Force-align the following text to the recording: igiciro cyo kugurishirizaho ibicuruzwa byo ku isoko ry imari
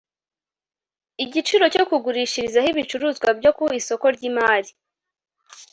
igiciro 1.23 1.65
cyo 1.73 1.83
kugurishirizaho 1.89 2.67
ibicuruzwa 2.73 3.27
byo 3.39 3.51
ku 3.57 3.65
isoko 3.79 4.05
ry 4.15 4.21
imari 4.29 4.71